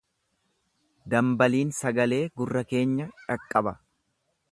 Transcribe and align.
Dambaliin 1.13 1.73
sagalee 1.79 2.21
gurra 2.41 2.63
keenya 2.73 3.07
dhaqqaba. 3.27 3.75